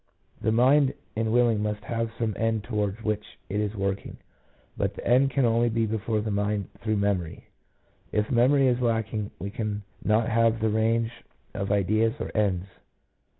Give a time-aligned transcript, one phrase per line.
[0.41, 4.17] The mind in willing must have some end toward which it is working,
[4.75, 7.49] but the end can be only before the mind through memory.
[8.11, 11.11] If memory is lacking: we cannot have the ran°;e
[11.53, 12.65] of ideals or ends.